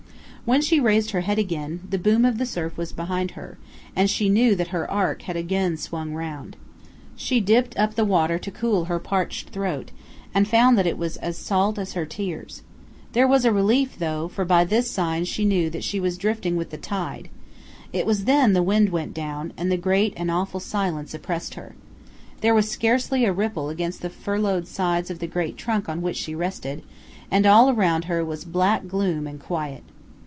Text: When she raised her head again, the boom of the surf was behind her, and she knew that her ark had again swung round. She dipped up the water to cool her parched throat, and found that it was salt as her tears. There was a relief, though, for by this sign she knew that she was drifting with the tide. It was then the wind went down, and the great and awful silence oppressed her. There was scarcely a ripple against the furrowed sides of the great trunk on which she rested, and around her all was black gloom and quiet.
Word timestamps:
When 0.43 0.61
she 0.61 0.81
raised 0.81 1.11
her 1.11 1.21
head 1.21 1.37
again, 1.39 1.81
the 1.87 1.99
boom 1.99 2.25
of 2.25 2.37
the 2.37 2.47
surf 2.47 2.75
was 2.75 2.91
behind 2.91 3.31
her, 3.31 3.57
and 3.95 4.09
she 4.09 4.27
knew 4.27 4.53
that 4.55 4.69
her 4.69 4.89
ark 4.89 5.21
had 5.21 5.37
again 5.37 5.77
swung 5.77 6.13
round. 6.13 6.57
She 7.15 7.39
dipped 7.39 7.77
up 7.77 7.93
the 7.95 8.03
water 8.03 8.37
to 8.39 8.51
cool 8.51 8.85
her 8.85 8.99
parched 8.99 9.49
throat, 9.51 9.91
and 10.33 10.47
found 10.47 10.77
that 10.77 10.87
it 10.87 10.97
was 10.97 11.17
salt 11.37 11.77
as 11.79 11.93
her 11.93 12.05
tears. 12.05 12.63
There 13.13 13.27
was 13.27 13.45
a 13.45 13.51
relief, 13.53 13.97
though, 13.99 14.27
for 14.27 14.43
by 14.43 14.65
this 14.65 14.91
sign 14.91 15.23
she 15.23 15.45
knew 15.45 15.69
that 15.69 15.85
she 15.85 16.01
was 16.01 16.17
drifting 16.17 16.57
with 16.57 16.71
the 16.71 16.77
tide. 16.77 17.29
It 17.93 18.05
was 18.05 18.25
then 18.25 18.51
the 18.51 18.63
wind 18.63 18.89
went 18.89 19.13
down, 19.13 19.53
and 19.55 19.71
the 19.71 19.77
great 19.77 20.13
and 20.17 20.29
awful 20.29 20.59
silence 20.59 21.13
oppressed 21.13 21.53
her. 21.53 21.75
There 22.41 22.55
was 22.55 22.69
scarcely 22.69 23.23
a 23.23 23.31
ripple 23.31 23.69
against 23.69 24.01
the 24.01 24.09
furrowed 24.09 24.67
sides 24.67 25.09
of 25.09 25.19
the 25.19 25.27
great 25.27 25.55
trunk 25.55 25.87
on 25.87 26.01
which 26.01 26.17
she 26.17 26.35
rested, 26.35 26.83
and 27.29 27.45
around 27.45 28.05
her 28.05 28.19
all 28.21 28.25
was 28.25 28.43
black 28.43 28.87
gloom 28.87 29.27
and 29.27 29.39
quiet. 29.39 29.83